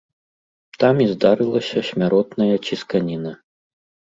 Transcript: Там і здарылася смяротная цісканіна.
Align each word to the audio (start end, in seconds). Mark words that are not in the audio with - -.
Там 0.83 0.95
і 1.03 1.07
здарылася 1.11 1.85
смяротная 1.91 2.51
цісканіна. 2.67 3.31